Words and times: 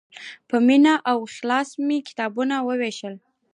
په 0.49 0.57
مینه 0.67 0.93
او 1.09 1.17
اخلاص 1.29 1.69
مې 1.85 1.97
کتابونه 2.07 2.55
ووېشل. 2.67 3.15